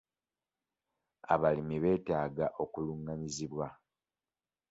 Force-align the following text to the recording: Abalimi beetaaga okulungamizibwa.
Abalimi 1.33 1.77
beetaaga 1.83 2.45
okulungamizibwa. 2.63 3.67